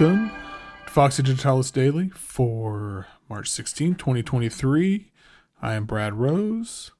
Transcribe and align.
Welcome 0.00 0.30
to 0.86 0.92
Foxy 0.92 1.22
Digitalis 1.22 1.70
Daily 1.70 2.08
for 2.08 3.06
March 3.28 3.50
16, 3.50 3.96
2023. 3.96 5.12
I 5.60 5.74
am 5.74 5.84
Brad 5.84 6.14
Rose. 6.14 6.92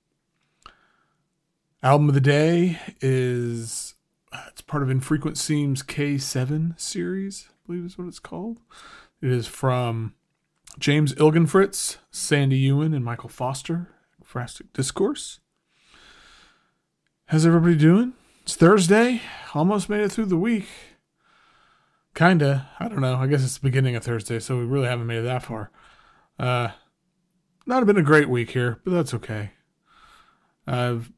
Album 1.83 2.09
of 2.09 2.15
the 2.15 2.21
day 2.21 2.79
is 3.01 3.95
uh, 4.33 4.43
it's 4.49 4.61
part 4.61 4.83
of 4.83 4.91
Infrequent 4.91 5.39
Seams 5.39 5.83
K7 5.83 6.79
series, 6.79 7.49
I 7.49 7.55
believe 7.67 7.87
is 7.87 7.97
what 7.97 8.07
it's 8.07 8.19
called. 8.19 8.61
It 9.23 9.31
is 9.31 9.47
from 9.47 10.13
James 10.79 11.15
Ilgenfritz, 11.15 11.97
Sandy 12.11 12.59
Ewen, 12.59 12.93
and 12.93 13.03
Michael 13.03 13.31
Foster. 13.31 13.89
Ekphrastic 14.23 14.75
Discourse. 14.75 15.41
How's 17.29 17.47
everybody 17.47 17.77
doing? 17.77 18.13
It's 18.43 18.57
Thursday. 18.57 19.23
Almost 19.55 19.89
made 19.89 20.03
it 20.03 20.13
through 20.13 20.27
the 20.27 20.37
week. 20.37 20.67
Kinda. 22.15 22.69
I 22.79 22.89
don't 22.89 23.01
know. 23.01 23.17
I 23.17 23.27
guess 23.27 23.45
it's 23.45 23.59
the 23.59 23.69
beginning 23.69 23.97
of 23.97 24.05
Thursday, 24.05 24.41
so 24.41 24.59
we 24.59 24.65
really 24.65 24.89
haven't 24.89 25.07
made 25.07 25.19
it 25.19 25.23
that 25.23 25.45
far. 25.45 25.71
Uh, 26.39 26.71
not 27.67 27.87
been 27.87 27.97
a 27.97 28.03
great 28.03 28.29
week 28.29 28.51
here, 28.51 28.81
but 28.85 28.91
that's 28.91 29.15
okay. 29.15 29.53
I've 30.67 31.13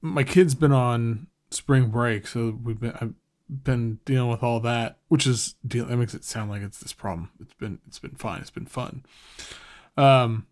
my 0.00 0.22
kid's 0.22 0.54
been 0.54 0.72
on 0.72 1.26
spring 1.50 1.88
break, 1.88 2.26
so 2.26 2.58
we've 2.62 2.80
been 2.80 2.92
I've 3.00 3.14
been 3.48 3.98
dealing 4.04 4.30
with 4.30 4.42
all 4.42 4.60
that, 4.60 4.98
which 5.08 5.26
is 5.26 5.54
deal. 5.66 5.86
That 5.86 5.96
makes 5.96 6.14
it 6.14 6.24
sound 6.24 6.50
like 6.50 6.62
it's 6.62 6.78
this 6.78 6.92
problem. 6.92 7.30
It's 7.40 7.54
been 7.54 7.78
it's 7.86 7.98
been 7.98 8.16
fine. 8.16 8.40
It's 8.40 8.50
been 8.50 8.66
fun. 8.66 9.04
Um. 9.96 10.46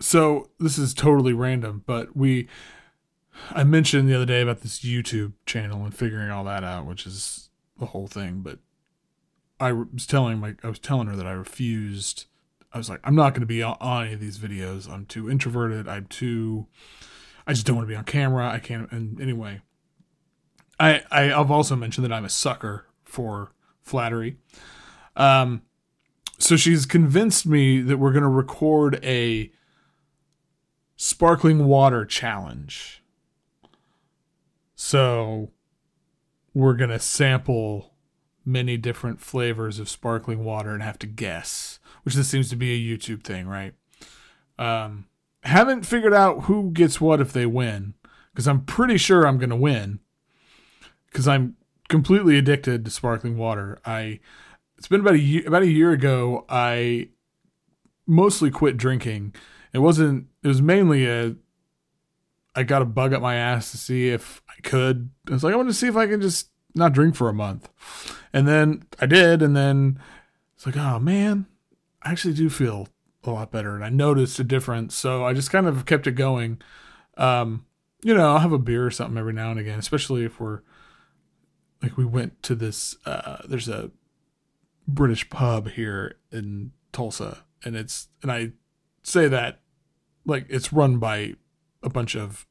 So 0.00 0.48
this 0.58 0.78
is 0.78 0.94
totally 0.94 1.34
random, 1.34 1.82
but 1.86 2.16
we 2.16 2.48
I 3.52 3.64
mentioned 3.64 4.08
the 4.08 4.14
other 4.14 4.26
day 4.26 4.40
about 4.42 4.60
this 4.60 4.80
YouTube 4.80 5.32
channel 5.46 5.84
and 5.84 5.94
figuring 5.94 6.30
all 6.30 6.44
that 6.44 6.64
out, 6.64 6.86
which 6.86 7.06
is 7.06 7.50
the 7.78 7.86
whole 7.86 8.06
thing. 8.06 8.40
But 8.40 8.58
I 9.58 9.72
was 9.72 10.06
telling 10.06 10.38
my 10.38 10.54
I 10.62 10.68
was 10.68 10.78
telling 10.78 11.08
her 11.08 11.16
that 11.16 11.26
I 11.26 11.32
refused. 11.32 12.26
I 12.72 12.78
was 12.78 12.88
like, 12.88 13.00
I'm 13.02 13.16
not 13.16 13.30
going 13.30 13.40
to 13.40 13.46
be 13.46 13.62
on, 13.62 13.76
on 13.80 14.04
any 14.04 14.14
of 14.14 14.20
these 14.20 14.38
videos. 14.38 14.88
I'm 14.88 15.06
too 15.06 15.28
introverted. 15.30 15.88
I'm 15.88 16.06
too. 16.06 16.66
I 17.46 17.52
just 17.52 17.66
don't 17.66 17.76
want 17.76 17.88
to 17.88 17.92
be 17.92 17.96
on 17.96 18.04
camera. 18.04 18.48
I 18.48 18.58
can't. 18.58 18.90
And 18.92 19.20
anyway, 19.20 19.60
I, 20.78 21.02
I 21.10 21.22
have 21.22 21.50
also 21.50 21.76
mentioned 21.76 22.04
that 22.04 22.12
I'm 22.12 22.24
a 22.24 22.30
sucker 22.30 22.86
for 23.04 23.52
flattery. 23.82 24.36
Um, 25.16 25.62
so 26.38 26.56
she's 26.56 26.86
convinced 26.86 27.44
me 27.46 27.82
that 27.82 27.98
we're 27.98 28.12
going 28.12 28.22
to 28.22 28.28
record 28.28 28.98
a 29.04 29.50
sparkling 30.96 31.66
water 31.66 32.04
challenge. 32.04 32.99
So 34.82 35.50
we're 36.54 36.72
going 36.72 36.88
to 36.88 36.98
sample 36.98 37.92
many 38.46 38.78
different 38.78 39.20
flavors 39.20 39.78
of 39.78 39.90
sparkling 39.90 40.42
water 40.42 40.70
and 40.70 40.82
have 40.82 40.98
to 41.00 41.06
guess, 41.06 41.78
which 42.02 42.14
this 42.14 42.28
seems 42.28 42.48
to 42.48 42.56
be 42.56 42.72
a 42.72 42.96
YouTube 42.96 43.22
thing, 43.22 43.46
right? 43.46 43.74
Um, 44.58 45.04
haven't 45.42 45.84
figured 45.84 46.14
out 46.14 46.44
who 46.44 46.70
gets 46.70 46.98
what 46.98 47.20
if 47.20 47.30
they 47.30 47.44
win 47.44 47.92
because 48.32 48.48
I'm 48.48 48.64
pretty 48.64 48.96
sure 48.96 49.26
I'm 49.26 49.36
going 49.36 49.50
to 49.50 49.54
win 49.56 50.00
because 51.08 51.28
I'm 51.28 51.56
completely 51.90 52.38
addicted 52.38 52.86
to 52.86 52.90
sparkling 52.90 53.36
water. 53.36 53.78
I 53.84 54.20
it's 54.78 54.88
been 54.88 55.02
about 55.02 55.12
a 55.12 55.18
year, 55.18 55.42
about 55.46 55.62
a 55.62 55.70
year 55.70 55.90
ago. 55.90 56.46
I 56.48 57.10
mostly 58.06 58.50
quit 58.50 58.78
drinking. 58.78 59.34
It 59.74 59.80
wasn't. 59.80 60.28
It 60.42 60.48
was 60.48 60.62
mainly 60.62 61.06
a. 61.06 61.36
I 62.60 62.62
got 62.62 62.82
a 62.82 62.84
bug 62.84 63.14
up 63.14 63.22
my 63.22 63.36
ass 63.36 63.70
to 63.70 63.78
see 63.78 64.10
if 64.10 64.42
I 64.46 64.60
could. 64.60 65.08
I 65.26 65.32
was 65.32 65.42
like, 65.42 65.54
I 65.54 65.56
want 65.56 65.70
to 65.70 65.74
see 65.74 65.88
if 65.88 65.96
I 65.96 66.06
can 66.06 66.20
just 66.20 66.50
not 66.74 66.92
drink 66.92 67.14
for 67.16 67.30
a 67.30 67.34
month, 67.34 67.70
and 68.34 68.46
then 68.46 68.84
I 69.00 69.06
did, 69.06 69.40
and 69.40 69.56
then 69.56 69.98
it's 70.54 70.66
like, 70.66 70.76
oh 70.76 70.98
man, 70.98 71.46
I 72.02 72.12
actually 72.12 72.34
do 72.34 72.50
feel 72.50 72.88
a 73.24 73.30
lot 73.30 73.50
better, 73.50 73.74
and 73.74 73.82
I 73.82 73.88
noticed 73.88 74.38
a 74.38 74.44
difference. 74.44 74.94
So 74.94 75.24
I 75.24 75.32
just 75.32 75.50
kind 75.50 75.66
of 75.66 75.86
kept 75.86 76.06
it 76.06 76.12
going. 76.12 76.60
Um, 77.16 77.64
you 78.02 78.12
know, 78.12 78.30
I'll 78.30 78.40
have 78.40 78.52
a 78.52 78.58
beer 78.58 78.86
or 78.86 78.90
something 78.90 79.16
every 79.16 79.32
now 79.32 79.50
and 79.50 79.58
again, 79.58 79.78
especially 79.78 80.24
if 80.24 80.38
we're 80.38 80.60
like 81.82 81.96
we 81.96 82.04
went 82.04 82.42
to 82.42 82.54
this 82.54 82.96
uh 83.06 83.38
there's 83.48 83.68
a 83.68 83.90
British 84.86 85.30
pub 85.30 85.70
here 85.70 86.16
in 86.30 86.72
Tulsa 86.92 87.44
and 87.64 87.74
it's 87.74 88.08
and 88.22 88.30
I 88.30 88.52
say 89.02 89.28
that 89.28 89.60
like 90.26 90.44
it's 90.50 90.74
run 90.74 90.98
by 90.98 91.36
a 91.82 91.88
bunch 91.88 92.14
of 92.16 92.46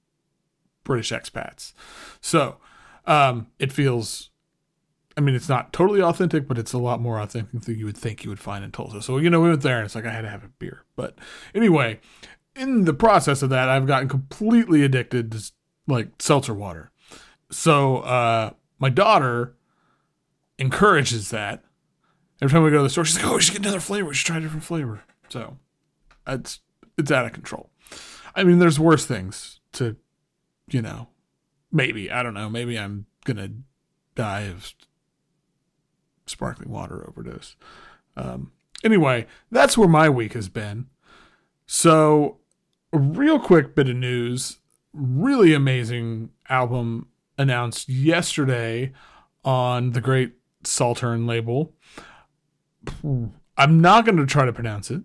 British 0.90 1.12
expats. 1.12 1.74
So, 2.20 2.58
um 3.06 3.48
it 3.60 3.72
feels 3.72 4.30
I 5.18 5.22
mean 5.22 5.36
it's 5.36 5.50
not 5.50 5.72
totally 5.72 6.02
authentic, 6.02 6.48
but 6.48 6.58
it's 6.58 6.74
a 6.74 6.78
lot 6.78 7.00
more 7.00 7.20
authentic 7.20 7.62
than 7.62 7.78
you 7.78 7.86
would 7.86 7.98
think 7.98 8.24
you 8.24 8.30
would 8.30 8.40
find 8.40 8.64
in 8.66 8.72
Tulsa. 8.72 9.02
So, 9.02 9.18
you 9.18 9.30
know, 9.30 9.40
we 9.42 9.50
went 9.50 9.62
there 9.62 9.78
and 9.78 9.86
it's 9.86 9.96
like 9.96 10.06
I 10.06 10.12
had 10.12 10.22
to 10.22 10.30
have 10.30 10.44
a 10.44 10.50
beer. 10.60 10.84
But 10.96 11.18
anyway, 11.54 12.00
in 12.56 12.86
the 12.86 12.94
process 12.94 13.42
of 13.42 13.50
that, 13.52 13.70
I've 13.70 13.88
gotten 13.88 14.10
completely 14.10 14.84
addicted 14.84 15.32
to 15.32 15.52
like 15.88 16.10
seltzer 16.20 16.54
water. 16.54 16.92
So, 17.52 18.00
uh 18.00 18.52
my 18.80 18.90
daughter 18.90 19.56
encourages 20.58 21.30
that. 21.30 21.64
Every 22.42 22.54
time 22.54 22.64
we 22.64 22.72
go 22.72 22.78
to 22.78 22.84
the 22.84 22.90
store, 22.90 23.06
she's 23.06 23.18
like, 23.18 23.26
"Oh, 23.26 23.36
we 23.36 23.42
should 23.42 23.54
get 23.54 23.64
another 23.64 23.82
flavor. 23.82 24.08
We 24.10 24.14
should 24.16 24.28
try 24.28 24.38
a 24.38 24.42
different 24.42 24.64
flavor." 24.64 25.04
So 25.30 25.58
it's 26.26 26.60
it's 26.98 27.12
out 27.12 27.26
of 27.26 27.34
control. 27.34 27.70
I 28.36 28.44
mean, 28.44 28.60
there's 28.60 28.80
worse 28.80 29.06
things 29.06 29.60
to, 29.74 29.96
you 30.72 30.82
know, 30.82 31.10
maybe 31.72 32.12
I 32.12 32.24
don't 32.24 32.34
know. 32.34 32.50
Maybe 32.50 32.78
I'm 32.78 33.06
gonna 33.26 33.50
die 34.16 34.42
of 34.42 34.74
sparkling 36.26 36.70
water 36.70 37.08
overdose. 37.08 37.56
Um, 38.16 38.52
anyway, 38.84 39.28
that's 39.52 39.78
where 39.78 39.88
my 39.88 40.10
week 40.10 40.34
has 40.34 40.50
been. 40.50 40.88
So, 41.66 42.38
a 42.92 42.98
real 42.98 43.40
quick 43.40 43.76
bit 43.76 43.90
of 43.90 43.96
news. 43.96 44.60
Really 44.94 45.54
amazing 45.54 46.32
album 46.50 47.08
announced 47.38 47.90
yesterday 47.90 48.92
on 49.46 49.92
the 49.92 50.02
great 50.02 50.34
Saltern 50.64 51.28
label. 51.28 51.74
I'm 53.04 53.82
not 53.82 54.06
going 54.06 54.18
to 54.18 54.26
try 54.26 54.46
to 54.46 54.54
pronounce 54.54 54.90
it, 54.90 55.02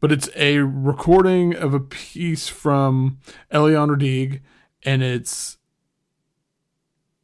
but 0.00 0.10
it's 0.10 0.28
a 0.34 0.58
recording 0.58 1.54
of 1.54 1.72
a 1.72 1.80
piece 1.80 2.48
from 2.48 3.18
Eliane 3.52 3.96
Radigue, 3.96 4.40
and 4.84 5.02
it's 5.02 5.58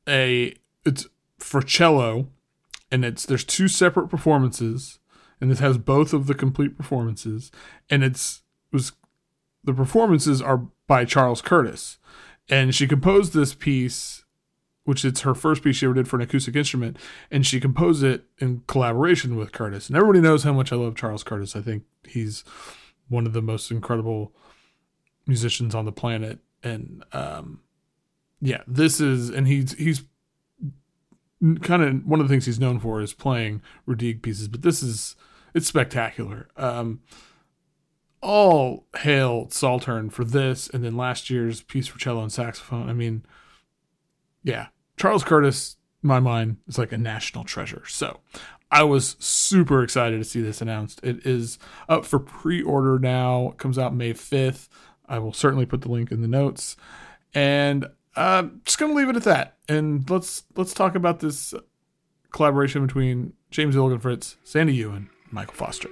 a 0.08 0.54
it's 0.84 1.06
for 1.38 1.62
cello, 1.62 2.28
and 2.90 3.04
it's 3.04 3.26
there's 3.26 3.44
two 3.44 3.68
separate 3.68 4.08
performances, 4.08 4.98
and 5.40 5.50
this 5.50 5.60
has 5.60 5.78
both 5.78 6.12
of 6.12 6.26
the 6.26 6.34
complete 6.34 6.76
performances, 6.76 7.50
and 7.90 8.02
it's 8.02 8.42
it 8.72 8.76
was 8.76 8.92
the 9.64 9.74
performances 9.74 10.42
are 10.42 10.66
by 10.86 11.04
Charles 11.04 11.40
Curtis, 11.40 11.98
and 12.48 12.74
she 12.74 12.86
composed 12.86 13.32
this 13.32 13.54
piece 13.54 14.22
which 14.84 15.04
it's 15.04 15.20
her 15.20 15.34
first 15.34 15.62
piece 15.62 15.76
she 15.76 15.86
ever 15.86 15.94
did 15.94 16.08
for 16.08 16.16
an 16.16 16.22
acoustic 16.22 16.56
instrument, 16.56 16.96
and 17.30 17.46
she 17.46 17.60
composed 17.60 18.02
it 18.02 18.24
in 18.38 18.62
collaboration 18.66 19.36
with 19.36 19.52
Curtis. 19.52 19.88
And 19.88 19.96
everybody 19.96 20.20
knows 20.20 20.42
how 20.42 20.52
much 20.52 20.72
I 20.72 20.76
love 20.76 20.96
Charles 20.96 21.22
Curtis. 21.22 21.54
I 21.54 21.60
think 21.60 21.84
he's 22.06 22.42
one 23.08 23.26
of 23.26 23.32
the 23.32 23.42
most 23.42 23.70
incredible 23.70 24.32
musicians 25.26 25.74
on 25.74 25.84
the 25.84 25.92
planet. 25.92 26.40
And 26.62 27.04
um, 27.12 27.60
yeah, 28.40 28.62
this 28.66 29.00
is, 29.00 29.30
and 29.30 29.46
he's 29.46 29.72
he's 29.74 30.04
kind 31.60 31.82
of 31.82 32.06
one 32.06 32.20
of 32.20 32.28
the 32.28 32.32
things 32.32 32.46
he's 32.46 32.60
known 32.60 32.78
for 32.78 33.00
is 33.00 33.14
playing 33.14 33.62
Radigue 33.88 34.22
pieces, 34.22 34.48
but 34.48 34.62
this 34.62 34.82
is 34.82 35.16
it's 35.54 35.66
spectacular. 35.66 36.48
Um, 36.56 37.00
all 38.20 38.86
hail 38.98 39.48
Saltern 39.48 40.10
for 40.10 40.24
this, 40.24 40.68
and 40.68 40.84
then 40.84 40.96
last 40.96 41.30
year's 41.30 41.62
piece 41.62 41.88
for 41.88 41.98
cello 41.98 42.22
and 42.22 42.32
saxophone. 42.32 42.88
I 42.88 42.92
mean 42.92 43.26
yeah, 44.42 44.68
Charles 44.96 45.24
Curtis, 45.24 45.76
my 46.02 46.20
mind, 46.20 46.58
is 46.66 46.78
like 46.78 46.92
a 46.92 46.98
national 46.98 47.44
treasure. 47.44 47.84
So 47.86 48.20
I 48.70 48.82
was 48.82 49.16
super 49.18 49.82
excited 49.82 50.18
to 50.18 50.24
see 50.24 50.42
this 50.42 50.60
announced. 50.60 51.00
It 51.02 51.24
is 51.26 51.58
up 51.88 52.04
for 52.04 52.18
pre 52.18 52.62
order 52.62 52.98
now. 52.98 53.50
It 53.50 53.58
comes 53.58 53.78
out 53.78 53.94
May 53.94 54.14
5th. 54.14 54.68
I 55.12 55.18
will 55.18 55.34
certainly 55.34 55.66
put 55.66 55.82
the 55.82 55.90
link 55.90 56.10
in 56.10 56.22
the 56.22 56.26
notes. 56.26 56.74
And 57.34 57.86
uh, 58.16 58.44
just 58.64 58.78
gonna 58.78 58.94
leave 58.94 59.10
it 59.10 59.16
at 59.16 59.24
that. 59.24 59.58
And 59.68 60.08
let's 60.08 60.44
let's 60.56 60.72
talk 60.72 60.94
about 60.94 61.20
this 61.20 61.52
collaboration 62.32 62.86
between 62.86 63.34
James 63.50 63.76
Ilgenfritz, 63.76 64.36
Sandy 64.42 64.74
Ewen, 64.74 65.10
and 65.24 65.32
Michael 65.32 65.54
Foster. 65.54 65.88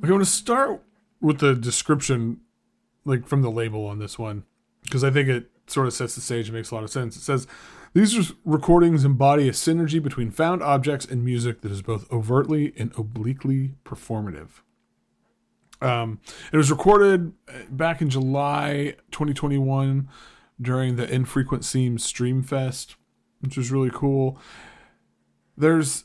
Okay, 0.00 0.08
I 0.08 0.12
want 0.12 0.24
to 0.24 0.30
start 0.30 0.82
with 1.20 1.40
the 1.40 1.54
description, 1.54 2.40
like 3.04 3.26
from 3.26 3.42
the 3.42 3.50
label 3.50 3.86
on 3.86 3.98
this 3.98 4.18
one, 4.18 4.44
because 4.82 5.04
I 5.04 5.10
think 5.10 5.28
it 5.28 5.50
sort 5.66 5.86
of 5.86 5.92
sets 5.92 6.14
the 6.14 6.22
stage 6.22 6.48
and 6.48 6.56
makes 6.56 6.70
a 6.70 6.74
lot 6.74 6.84
of 6.84 6.90
sense. 6.90 7.16
It 7.16 7.20
says, 7.20 7.46
these 7.92 8.32
recordings 8.46 9.04
embody 9.04 9.46
a 9.46 9.52
synergy 9.52 10.02
between 10.02 10.30
found 10.30 10.62
objects 10.62 11.04
and 11.04 11.22
music 11.22 11.60
that 11.60 11.70
is 11.70 11.82
both 11.82 12.10
overtly 12.10 12.72
and 12.78 12.92
obliquely 12.96 13.74
performative. 13.84 14.62
Um, 15.82 16.20
it 16.50 16.56
was 16.56 16.70
recorded 16.70 17.32
back 17.68 18.00
in 18.00 18.08
July 18.08 18.94
2021 19.10 20.08
during 20.60 20.96
the 20.96 21.12
Infrequent 21.12 21.64
Seams 21.64 22.04
Stream 22.04 22.42
Fest, 22.42 22.96
which 23.40 23.56
was 23.56 23.70
really 23.70 23.90
cool. 23.92 24.38
There's 25.58 26.04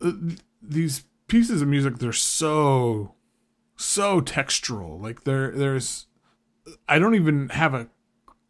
uh, 0.00 0.12
these 0.60 1.04
pieces 1.34 1.62
of 1.62 1.66
music. 1.66 1.98
They're 1.98 2.12
so 2.12 3.16
so 3.76 4.20
textural. 4.20 5.02
Like 5.02 5.24
there 5.24 5.50
there's 5.50 6.06
I 6.88 7.00
don't 7.00 7.16
even 7.16 7.48
have 7.48 7.74
a 7.74 7.88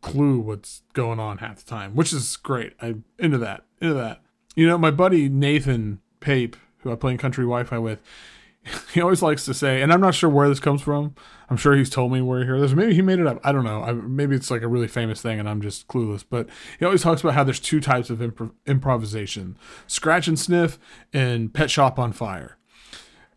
clue 0.02 0.38
what's 0.38 0.82
going 0.92 1.18
on 1.18 1.38
half 1.38 1.56
the 1.56 1.64
time, 1.64 1.94
which 1.94 2.12
is 2.12 2.36
great. 2.36 2.74
I'm 2.82 3.04
into 3.18 3.38
that. 3.38 3.64
Into 3.80 3.94
that. 3.94 4.20
You 4.54 4.68
know, 4.68 4.76
my 4.76 4.90
buddy 4.90 5.30
Nathan 5.30 6.00
Pape, 6.20 6.56
who 6.80 6.92
I 6.92 6.96
play 6.96 7.12
in 7.12 7.16
country 7.16 7.44
Wi-Fi 7.44 7.78
with, 7.78 8.02
he 8.92 9.00
always 9.00 9.22
likes 9.22 9.46
to 9.46 9.54
say, 9.54 9.80
and 9.80 9.90
I'm 9.90 10.02
not 10.02 10.14
sure 10.14 10.28
where 10.28 10.50
this 10.50 10.60
comes 10.60 10.82
from. 10.82 11.14
I'm 11.48 11.56
sure 11.56 11.74
he's 11.74 11.88
told 11.88 12.12
me 12.12 12.20
where 12.20 12.40
he 12.40 12.44
heard 12.44 12.60
this. 12.60 12.74
Maybe 12.74 12.94
he 12.94 13.00
made 13.00 13.18
it 13.18 13.26
up. 13.26 13.40
I 13.42 13.52
don't 13.52 13.64
know. 13.64 13.82
I, 13.82 13.92
maybe 13.92 14.36
it's 14.36 14.50
like 14.50 14.62
a 14.62 14.68
really 14.68 14.88
famous 14.88 15.22
thing, 15.22 15.40
and 15.40 15.48
I'm 15.48 15.62
just 15.62 15.88
clueless. 15.88 16.22
But 16.28 16.50
he 16.78 16.84
always 16.84 17.00
talks 17.00 17.22
about 17.22 17.32
how 17.32 17.44
there's 17.44 17.60
two 17.60 17.80
types 17.80 18.10
of 18.10 18.18
improv- 18.18 18.52
improvisation: 18.66 19.56
scratch 19.86 20.28
and 20.28 20.38
sniff, 20.38 20.78
and 21.14 21.54
pet 21.54 21.70
shop 21.70 21.98
on 21.98 22.12
fire. 22.12 22.58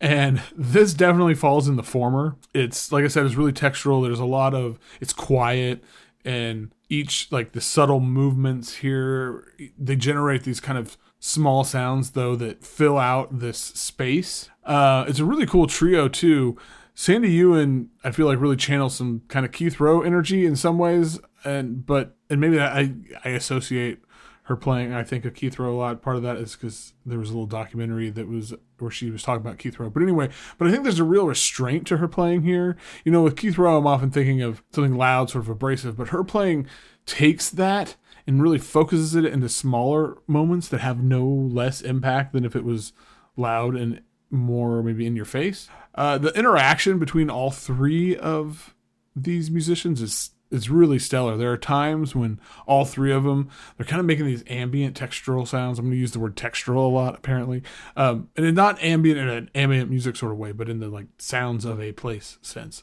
And 0.00 0.40
this 0.54 0.94
definitely 0.94 1.34
falls 1.34 1.66
in 1.66 1.76
the 1.76 1.82
former. 1.82 2.36
It's 2.54 2.92
like 2.92 3.04
I 3.04 3.08
said, 3.08 3.26
it's 3.26 3.34
really 3.34 3.52
textural. 3.52 4.02
There's 4.02 4.20
a 4.20 4.24
lot 4.24 4.54
of 4.54 4.78
it's 5.00 5.12
quiet 5.12 5.82
and 6.24 6.72
each 6.88 7.30
like 7.30 7.52
the 7.52 7.60
subtle 7.60 8.00
movements 8.00 8.76
here 8.76 9.52
they 9.78 9.96
generate 9.96 10.42
these 10.42 10.60
kind 10.60 10.78
of 10.78 10.96
small 11.20 11.64
sounds 11.64 12.10
though 12.10 12.36
that 12.36 12.64
fill 12.64 12.98
out 12.98 13.38
this 13.40 13.58
space. 13.58 14.50
Uh, 14.64 15.04
it's 15.08 15.18
a 15.18 15.24
really 15.24 15.46
cool 15.46 15.66
trio 15.66 16.08
too. 16.08 16.56
Sandy 16.94 17.30
Ewen, 17.30 17.90
I 18.02 18.10
feel 18.10 18.26
like 18.26 18.40
really 18.40 18.56
channels 18.56 18.96
some 18.96 19.22
kind 19.28 19.46
of 19.46 19.52
Keith 19.52 19.78
Rowe 19.78 20.02
energy 20.02 20.44
in 20.44 20.56
some 20.56 20.78
ways, 20.78 21.20
and 21.44 21.86
but 21.86 22.16
and 22.28 22.40
maybe 22.40 22.60
I 22.60 22.92
I 23.24 23.30
associate 23.30 24.00
her 24.48 24.56
playing 24.56 24.94
I 24.94 25.04
think 25.04 25.26
of 25.26 25.34
Keith 25.34 25.58
Rowe 25.58 25.74
a 25.74 25.76
lot. 25.76 26.00
Part 26.00 26.16
of 26.16 26.22
that 26.22 26.38
is 26.38 26.56
because 26.56 26.94
there 27.04 27.18
was 27.18 27.28
a 27.28 27.32
little 27.32 27.46
documentary 27.46 28.08
that 28.08 28.26
was 28.26 28.54
where 28.78 28.90
she 28.90 29.10
was 29.10 29.22
talking 29.22 29.42
about 29.42 29.58
Keith 29.58 29.78
Rowe. 29.78 29.90
But 29.90 30.02
anyway, 30.02 30.30
but 30.56 30.66
I 30.66 30.70
think 30.70 30.84
there's 30.84 30.98
a 30.98 31.04
real 31.04 31.26
restraint 31.26 31.86
to 31.88 31.98
her 31.98 32.08
playing 32.08 32.42
here. 32.42 32.78
You 33.04 33.12
know, 33.12 33.22
with 33.22 33.36
Keith 33.36 33.58
Rowe, 33.58 33.76
I'm 33.76 33.86
often 33.86 34.10
thinking 34.10 34.40
of 34.40 34.62
something 34.72 34.96
loud, 34.96 35.28
sort 35.28 35.44
of 35.44 35.50
abrasive, 35.50 35.98
but 35.98 36.08
her 36.08 36.24
playing 36.24 36.66
takes 37.04 37.50
that 37.50 37.96
and 38.26 38.42
really 38.42 38.58
focuses 38.58 39.14
it 39.14 39.26
into 39.26 39.50
smaller 39.50 40.16
moments 40.26 40.68
that 40.68 40.80
have 40.80 41.02
no 41.02 41.26
less 41.26 41.82
impact 41.82 42.32
than 42.32 42.46
if 42.46 42.56
it 42.56 42.64
was 42.64 42.94
loud 43.36 43.76
and 43.76 44.00
more 44.30 44.82
maybe 44.82 45.06
in 45.06 45.14
your 45.14 45.26
face. 45.26 45.68
Uh, 45.94 46.16
the 46.16 46.30
interaction 46.30 46.98
between 46.98 47.28
all 47.28 47.50
three 47.50 48.16
of 48.16 48.74
these 49.14 49.50
musicians 49.50 50.00
is 50.00 50.30
is 50.50 50.70
really 50.70 50.98
stellar. 50.98 51.36
There 51.36 51.52
are 51.52 51.58
times 51.58 52.14
when 52.14 52.40
all 52.66 52.84
three 52.84 53.12
of 53.12 53.24
them 53.24 53.50
they're 53.76 53.86
kind 53.86 54.00
of 54.00 54.06
making 54.06 54.26
these 54.26 54.44
ambient 54.46 54.98
textural 54.98 55.46
sounds. 55.46 55.78
I'm 55.78 55.86
going 55.86 55.92
to 55.94 56.00
use 56.00 56.12
the 56.12 56.20
word 56.20 56.36
textural 56.36 56.86
a 56.86 56.94
lot 56.94 57.14
apparently, 57.14 57.62
um, 57.96 58.28
and 58.36 58.54
not 58.54 58.82
ambient 58.82 59.18
in 59.18 59.28
an 59.28 59.50
ambient 59.54 59.90
music 59.90 60.16
sort 60.16 60.32
of 60.32 60.38
way, 60.38 60.52
but 60.52 60.68
in 60.68 60.80
the 60.80 60.88
like 60.88 61.06
sounds 61.18 61.64
of 61.64 61.80
a 61.80 61.92
place 61.92 62.38
sense. 62.42 62.82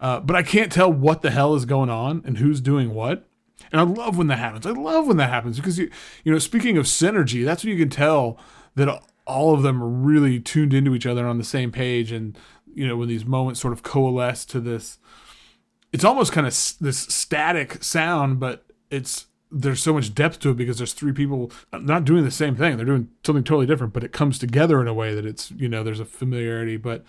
Uh, 0.00 0.20
but 0.20 0.34
I 0.34 0.42
can't 0.42 0.72
tell 0.72 0.90
what 0.90 1.22
the 1.22 1.30
hell 1.30 1.54
is 1.54 1.64
going 1.64 1.90
on 1.90 2.22
and 2.24 2.38
who's 2.38 2.60
doing 2.60 2.94
what. 2.94 3.26
And 3.70 3.80
I 3.80 3.84
love 3.84 4.16
when 4.16 4.28
that 4.28 4.38
happens. 4.38 4.64
I 4.64 4.70
love 4.70 5.06
when 5.06 5.18
that 5.18 5.28
happens 5.28 5.56
because 5.56 5.78
you 5.78 5.90
you 6.24 6.32
know 6.32 6.38
speaking 6.38 6.78
of 6.78 6.86
synergy, 6.86 7.44
that's 7.44 7.64
when 7.64 7.72
you 7.72 7.78
can 7.78 7.90
tell 7.90 8.38
that 8.76 9.02
all 9.26 9.54
of 9.54 9.62
them 9.62 9.82
are 9.82 9.88
really 9.88 10.40
tuned 10.40 10.74
into 10.74 10.94
each 10.94 11.06
other 11.06 11.26
on 11.26 11.38
the 11.38 11.44
same 11.44 11.70
page 11.70 12.10
and 12.10 12.38
you 12.74 12.86
know 12.86 12.96
when 12.96 13.08
these 13.08 13.24
moments 13.24 13.60
sort 13.60 13.72
of 13.72 13.82
coalesce 13.82 14.44
to 14.44 14.60
this 14.60 14.98
it's 15.92 16.04
almost 16.04 16.32
kind 16.32 16.46
of 16.46 16.52
this 16.80 16.98
static 16.98 17.82
sound, 17.82 18.40
but 18.40 18.64
it's 18.90 19.26
there's 19.52 19.82
so 19.82 19.92
much 19.92 20.14
depth 20.14 20.38
to 20.40 20.50
it 20.50 20.56
because 20.56 20.78
there's 20.78 20.92
three 20.92 21.12
people 21.12 21.50
not 21.72 22.04
doing 22.04 22.24
the 22.24 22.30
same 22.30 22.54
thing. 22.54 22.76
They're 22.76 22.86
doing 22.86 23.08
something 23.24 23.42
totally 23.42 23.66
different, 23.66 23.92
but 23.92 24.04
it 24.04 24.12
comes 24.12 24.38
together 24.38 24.80
in 24.80 24.86
a 24.86 24.94
way 24.94 25.14
that 25.14 25.26
it's 25.26 25.50
you 25.50 25.68
know 25.68 25.82
there's 25.82 26.00
a 26.00 26.04
familiarity. 26.04 26.76
But 26.76 27.04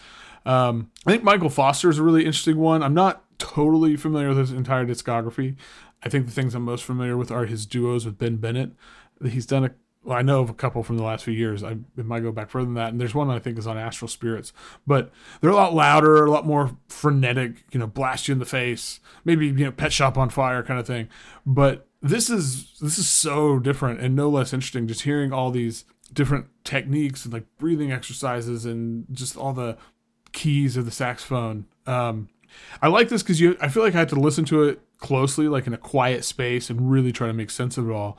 um, 0.45 0.91
I 1.05 1.11
think 1.11 1.23
Michael 1.23 1.49
Foster 1.49 1.89
is 1.89 1.99
a 1.99 2.03
really 2.03 2.25
interesting 2.25 2.57
one. 2.57 2.81
I'm 2.81 2.95
not 2.95 3.23
totally 3.37 3.95
familiar 3.95 4.29
with 4.29 4.39
his 4.39 4.51
entire 4.51 4.85
discography. 4.85 5.55
I 6.03 6.09
think 6.09 6.25
the 6.25 6.31
things 6.31 6.55
I'm 6.55 6.63
most 6.63 6.83
familiar 6.83 7.15
with 7.15 7.31
are 7.31 7.45
his 7.45 7.65
duos 7.65 8.05
with 8.05 8.17
Ben 8.17 8.37
Bennett. 8.37 8.71
He's 9.23 9.45
done 9.45 9.65
a 9.65 9.71
well, 10.03 10.17
I 10.17 10.21
know 10.23 10.41
of 10.41 10.49
a 10.49 10.53
couple 10.53 10.81
from 10.83 10.97
the 10.97 11.03
last 11.03 11.23
few 11.23 11.33
years. 11.33 11.63
I 11.63 11.77
it 11.97 12.05
might 12.05 12.21
go 12.21 12.31
back 12.31 12.49
further 12.49 12.65
than 12.65 12.73
that. 12.75 12.89
And 12.89 12.99
there's 12.99 13.13
one 13.13 13.29
I 13.29 13.39
think 13.39 13.57
is 13.57 13.67
on 13.67 13.77
Astral 13.77 14.07
Spirits, 14.07 14.51
but 14.87 15.11
they're 15.39 15.51
a 15.51 15.55
lot 15.55 15.75
louder, 15.75 16.25
a 16.25 16.31
lot 16.31 16.45
more 16.45 16.75
frenetic. 16.87 17.63
You 17.71 17.79
know, 17.79 17.87
blast 17.87 18.27
you 18.27 18.31
in 18.33 18.39
the 18.39 18.45
face, 18.45 18.99
maybe 19.25 19.47
you 19.47 19.53
know, 19.53 19.71
Pet 19.71 19.93
Shop 19.93 20.17
on 20.17 20.29
Fire 20.29 20.63
kind 20.63 20.79
of 20.79 20.87
thing. 20.87 21.07
But 21.45 21.87
this 22.01 22.29
is 22.29 22.77
this 22.79 22.97
is 22.97 23.07
so 23.07 23.59
different 23.59 23.99
and 23.99 24.15
no 24.15 24.29
less 24.29 24.53
interesting. 24.53 24.87
Just 24.87 25.03
hearing 25.03 25.31
all 25.31 25.51
these 25.51 25.85
different 26.11 26.47
techniques 26.63 27.23
and 27.23 27.33
like 27.33 27.45
breathing 27.57 27.91
exercises 27.91 28.65
and 28.65 29.05
just 29.11 29.37
all 29.37 29.53
the 29.53 29.77
keys 30.31 30.77
of 30.77 30.85
the 30.85 30.91
saxophone. 30.91 31.65
Um, 31.85 32.29
I 32.81 32.87
like 32.87 33.09
this 33.09 33.21
because 33.21 33.39
you. 33.39 33.55
I 33.61 33.67
feel 33.67 33.83
like 33.83 33.95
I 33.95 33.99
had 33.99 34.09
to 34.09 34.19
listen 34.19 34.45
to 34.45 34.63
it 34.63 34.81
closely, 34.97 35.47
like 35.47 35.67
in 35.67 35.73
a 35.73 35.77
quiet 35.77 36.25
space, 36.25 36.69
and 36.69 36.91
really 36.91 37.11
try 37.11 37.27
to 37.27 37.33
make 37.33 37.49
sense 37.49 37.77
of 37.77 37.89
it 37.89 37.93
all. 37.93 38.17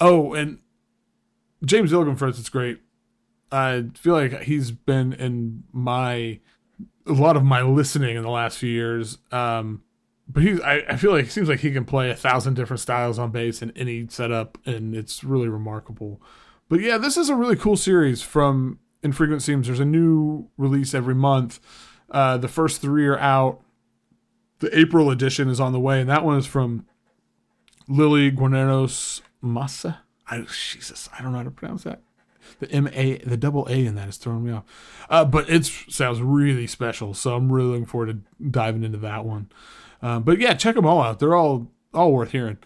Oh, 0.00 0.34
and 0.34 0.58
James 1.64 1.92
Ilgenfritz, 1.92 2.18
for 2.18 2.26
instance, 2.28 2.48
great. 2.48 2.80
I 3.50 3.86
feel 3.94 4.14
like 4.14 4.42
he's 4.42 4.70
been 4.70 5.12
in 5.12 5.64
my 5.72 6.40
a 7.06 7.12
lot 7.12 7.36
of 7.36 7.44
my 7.44 7.62
listening 7.62 8.16
in 8.16 8.22
the 8.22 8.30
last 8.30 8.58
few 8.58 8.70
years. 8.70 9.18
Um, 9.32 9.82
but 10.28 10.42
he's 10.42 10.60
I, 10.60 10.82
I 10.88 10.96
feel 10.96 11.12
like 11.12 11.26
it 11.26 11.32
seems 11.32 11.48
like 11.48 11.60
he 11.60 11.72
can 11.72 11.84
play 11.84 12.10
a 12.10 12.14
thousand 12.14 12.54
different 12.54 12.80
styles 12.80 13.18
on 13.18 13.30
bass 13.30 13.62
in 13.62 13.72
any 13.76 14.06
setup, 14.08 14.58
and 14.66 14.94
it's 14.94 15.24
really 15.24 15.48
remarkable. 15.48 16.20
But 16.68 16.80
yeah, 16.80 16.98
this 16.98 17.16
is 17.16 17.30
a 17.30 17.34
really 17.34 17.56
cool 17.56 17.76
series 17.76 18.22
from 18.22 18.78
Infrequent 19.02 19.42
Seams. 19.42 19.66
There's 19.66 19.80
a 19.80 19.86
new 19.86 20.48
release 20.58 20.92
every 20.92 21.14
month. 21.14 21.60
Uh, 22.10 22.36
the 22.36 22.48
first 22.48 22.82
three 22.82 23.06
are 23.06 23.18
out. 23.18 23.62
The 24.58 24.76
April 24.78 25.10
edition 25.10 25.48
is 25.48 25.60
on 25.60 25.72
the 25.72 25.80
way, 25.80 26.00
and 26.00 26.10
that 26.10 26.24
one 26.24 26.36
is 26.36 26.46
from 26.46 26.84
Lily 27.88 28.30
Guarneros 28.30 29.22
Massa. 29.40 30.00
I, 30.30 30.40
Jesus, 30.42 31.08
I 31.16 31.22
don't 31.22 31.32
know 31.32 31.38
how 31.38 31.44
to 31.44 31.50
pronounce 31.50 31.84
that. 31.84 32.02
The 32.60 32.70
M 32.70 32.88
A, 32.92 33.18
the 33.18 33.36
double 33.36 33.66
A 33.68 33.84
in 33.84 33.94
that 33.96 34.08
is 34.08 34.16
throwing 34.16 34.44
me 34.44 34.52
off. 34.52 34.64
Uh, 35.10 35.24
but 35.24 35.48
it 35.50 35.64
sounds 35.66 36.20
really 36.20 36.66
special, 36.66 37.14
so 37.14 37.34
I'm 37.34 37.52
really 37.52 37.68
looking 37.68 37.86
forward 37.86 38.06
to 38.06 38.44
diving 38.50 38.84
into 38.84 38.98
that 38.98 39.24
one. 39.24 39.50
Uh, 40.02 40.20
but 40.20 40.38
yeah, 40.38 40.54
check 40.54 40.74
them 40.74 40.86
all 40.86 41.02
out. 41.02 41.18
They're 41.18 41.34
all 41.34 41.70
all 41.92 42.12
worth 42.12 42.32
hearing. 42.32 42.58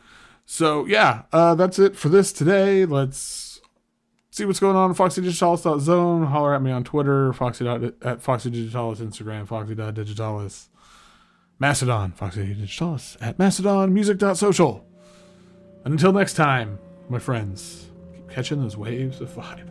So 0.45 0.87
yeah, 0.87 1.23
uh, 1.33 1.55
that's 1.55 1.79
it 1.79 1.97
for 1.97 2.09
this 2.09 2.33
today. 2.33 2.85
Let's 2.85 3.61
see 4.31 4.45
what's 4.45 4.61
going 4.61 4.77
on 4.77 4.91
at 4.91 4.97
foxydigitalis.zone. 4.97 6.27
Holler 6.27 6.55
at 6.55 6.63
me 6.63 6.71
on 6.71 6.85
Twitter, 6.85 7.33
foxy 7.33 7.67
at 7.67 7.81
foxydigitalis, 7.81 8.99
Instagram, 8.99 9.49
foxy.digitalis, 9.49 10.69
Mastodon, 11.59 12.13
foxydigitalis 12.13 13.17
at 13.21 13.39
mastodonmusic.social. 13.39 14.87
And 15.85 15.93
until 15.93 16.13
next 16.13 16.35
time, 16.35 16.79
my 17.09 17.19
friends, 17.19 17.91
keep 18.15 18.31
catching 18.31 18.61
those 18.61 18.77
waves 18.77 19.21
of 19.21 19.31
vibe. 19.31 19.69